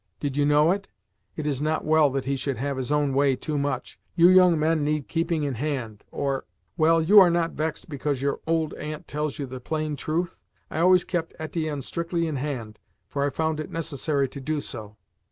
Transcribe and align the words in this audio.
Did 0.19 0.35
you 0.35 0.45
know 0.47 0.71
it? 0.71 0.87
It 1.35 1.45
is 1.45 1.61
not 1.61 1.85
well 1.85 2.09
that 2.09 2.25
he 2.25 2.35
should 2.35 2.57
have 2.57 2.77
his 2.77 2.91
own 2.91 3.13
way 3.13 3.35
too 3.35 3.59
much. 3.59 3.99
You 4.15 4.29
young 4.29 4.57
men 4.57 4.83
need 4.83 5.07
keeping 5.07 5.43
in 5.43 5.53
hand, 5.53 6.03
or! 6.09 6.45
Well, 6.75 7.03
you 7.03 7.19
are 7.19 7.29
not 7.29 7.51
vexed 7.51 7.87
because 7.87 8.19
your 8.19 8.39
old 8.47 8.73
aunt 8.73 9.07
tells 9.07 9.37
you 9.37 9.45
the 9.45 9.59
plain 9.59 9.95
truth? 9.95 10.41
I 10.71 10.79
always 10.79 11.05
kept 11.05 11.35
Etienne 11.37 11.83
strictly 11.83 12.25
in 12.25 12.37
hand, 12.37 12.79
for 13.07 13.23
I 13.23 13.29
found 13.29 13.59
it 13.59 13.69
necessary 13.69 14.27
to 14.29 14.41
do 14.41 14.59
so." 14.59 14.97